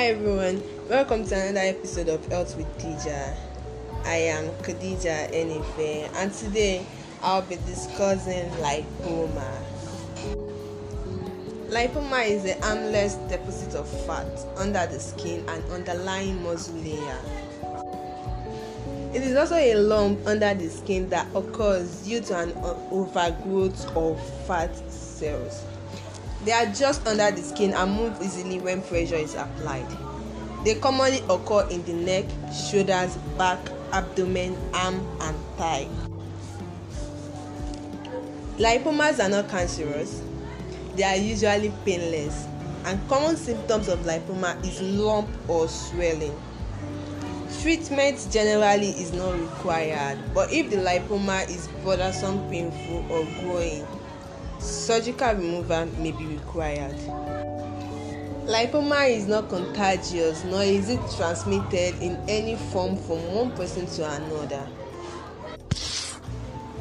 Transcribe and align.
everyone, 0.00 0.62
welcome 0.88 1.24
to 1.24 1.34
another 1.34 1.60
episode 1.60 2.08
of 2.08 2.24
Health 2.26 2.56
with 2.56 2.66
Dija. 2.78 3.36
I 4.04 4.16
am 4.16 4.46
Khadija 4.62 5.30
Enife 5.32 6.10
and 6.16 6.32
today 6.32 6.86
I'll 7.22 7.42
be 7.42 7.56
discussing 7.66 8.48
lipoma. 8.52 9.48
Lipoma 11.68 12.26
is 12.26 12.46
a 12.46 12.58
harmless 12.64 13.16
deposit 13.28 13.74
of 13.74 13.86
fat 14.06 14.26
under 14.56 14.86
the 14.86 14.98
skin 14.98 15.44
and 15.48 15.62
underlying 15.70 16.42
muscle 16.42 16.74
layer. 16.76 17.18
It 19.14 19.22
is 19.22 19.36
also 19.36 19.56
a 19.56 19.74
lump 19.74 20.26
under 20.26 20.54
the 20.54 20.68
skin 20.68 21.10
that 21.10 21.28
occurs 21.34 22.02
due 22.04 22.22
to 22.22 22.38
an 22.38 22.52
overgrowth 22.90 23.94
of 23.94 24.46
fat 24.46 24.74
cells. 24.90 25.64
They 26.44 26.52
are 26.52 26.66
just 26.66 27.06
under 27.06 27.30
the 27.30 27.42
skin 27.42 27.72
and 27.72 27.92
move 27.92 28.20
easily 28.20 28.58
when 28.58 28.82
pressure 28.82 29.14
is 29.14 29.34
applied. 29.34 29.86
They 30.64 30.74
commonly 30.74 31.22
occur 31.28 31.68
in 31.70 31.84
the 31.84 31.92
neck, 31.92 32.24
shoulders, 32.52 33.16
back, 33.38 33.58
abdomen, 33.92 34.56
arm, 34.74 35.06
and 35.20 35.36
thigh. 35.56 35.88
Lipomas 38.58 39.18
are 39.24 39.28
not 39.28 39.48
cancerous. 39.48 40.22
They 40.96 41.04
are 41.04 41.16
usually 41.16 41.72
painless, 41.84 42.46
and 42.84 43.00
common 43.08 43.36
symptoms 43.36 43.88
of 43.88 44.00
lipoma 44.00 44.62
is 44.64 44.82
lump 44.82 45.28
or 45.48 45.68
swelling. 45.68 46.34
Treatment 47.60 48.28
generally 48.30 48.90
is 48.90 49.12
not 49.12 49.38
required, 49.38 50.18
but 50.34 50.52
if 50.52 50.70
the 50.70 50.76
lipoma 50.76 51.48
is 51.48 51.68
bothersome, 51.84 52.48
painful, 52.50 53.04
or 53.10 53.24
growing, 53.40 53.86
surgical 54.62 55.34
removal 55.34 55.86
may 55.98 56.12
be 56.12 56.26
required. 56.26 56.94
Lipoma 58.46 59.08
is 59.08 59.26
not 59.26 59.48
contagious 59.48 60.44
nor 60.44 60.62
is 60.62 60.88
it 60.88 61.00
transmitted 61.16 61.94
in 62.02 62.18
any 62.28 62.56
form 62.56 62.96
from 62.96 63.18
one 63.34 63.50
person 63.52 63.86
to 63.86 64.04
another. 64.10 64.66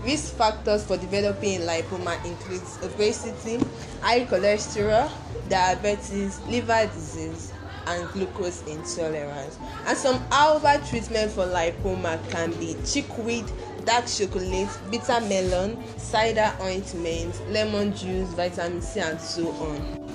Risk 0.03 0.35
factors 0.35 0.83
for 0.83 0.97
developing 0.97 1.61
lipoma 1.61 2.23
include 2.25 2.61
obesity, 2.81 3.59
high 4.01 4.25
cholesterol, 4.25 5.11
diabetes, 5.47 6.39
liver 6.47 6.89
disease, 6.93 7.53
and 7.87 8.09
glucose 8.11 8.63
intolerance. 8.63 9.57
And 9.85 9.97
some 9.97 10.19
however 10.31 10.83
treatment 10.87 11.31
for 11.31 11.45
lipoma 11.45 12.19
can 12.29 12.51
be 12.53 12.75
chickweed, 12.85 13.45
dark 13.85 14.07
chocolate, 14.07 14.69
bitter 14.89 15.21
melon, 15.21 15.81
cider 15.97 16.53
ointment, 16.61 17.41
lemon 17.49 17.95
juice, 17.95 18.29
vitamin 18.29 18.81
C, 18.81 18.99
and 18.99 19.19
so 19.19 19.49
on. 19.49 20.09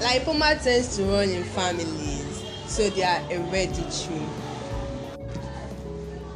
Lipoma 0.00 0.62
tends 0.62 0.96
to 0.96 1.04
run 1.04 1.28
in 1.28 1.44
families, 1.44 2.42
so 2.66 2.88
they 2.90 3.02
are 3.02 3.20
hereditary. 3.20 4.26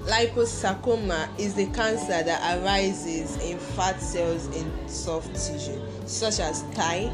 Liposarcoma 0.04 1.28
is 1.38 1.54
the 1.54 1.64
cancer 1.68 2.22
that 2.22 2.62
arises 2.62 3.42
in 3.42 3.58
fat 3.58 3.98
cells 4.02 4.54
in 4.54 4.70
soft 4.86 5.34
tissue, 5.34 5.80
such 6.04 6.40
as 6.40 6.62
thigh 6.74 7.10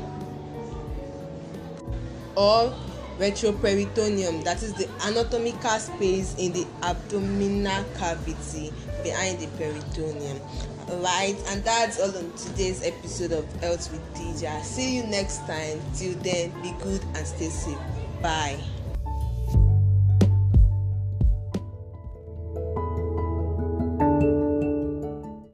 or 2.36 2.74
retroperitoneum 3.18 4.42
that 4.44 4.62
is 4.62 4.72
the 4.74 4.88
anatomical 5.04 5.78
space 5.78 6.34
in 6.38 6.52
the 6.52 6.66
abdominal 6.82 7.84
cavity 7.98 8.72
behind 9.02 9.38
the 9.38 9.46
peritoneum. 9.58 10.40
Right 10.88 11.36
and 11.48 11.62
that's 11.62 12.00
all 12.00 12.16
on 12.16 12.32
today's 12.32 12.82
episode 12.82 13.32
of 13.32 13.60
health 13.60 13.92
with 13.92 14.14
Dija 14.14 14.62
see 14.62 14.96
you 14.96 15.04
next 15.04 15.38
time. 15.46 15.80
Till 15.94 16.14
then 16.14 16.50
be 16.62 16.72
good 16.82 17.02
and 17.14 17.26
stay 17.26 17.48
safe. 17.48 17.78
Bye 18.22 18.58